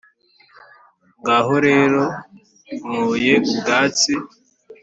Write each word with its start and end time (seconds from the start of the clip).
ngaho 1.19 1.53
rero 1.67 2.03
nkuye 2.85 3.33
ubwatsi 3.51 4.13